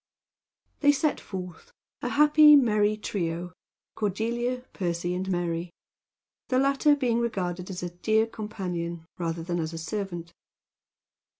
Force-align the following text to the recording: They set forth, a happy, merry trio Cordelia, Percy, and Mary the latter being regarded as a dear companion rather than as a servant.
They 0.79 0.91
set 0.93 1.19
forth, 1.19 1.71
a 2.01 2.09
happy, 2.09 2.55
merry 2.55 2.97
trio 2.97 3.53
Cordelia, 3.93 4.65
Percy, 4.73 5.13
and 5.13 5.29
Mary 5.29 5.69
the 6.49 6.57
latter 6.57 6.95
being 6.95 7.19
regarded 7.19 7.69
as 7.69 7.83
a 7.83 7.91
dear 7.91 8.25
companion 8.25 9.05
rather 9.19 9.43
than 9.43 9.59
as 9.59 9.73
a 9.73 9.77
servant. 9.77 10.33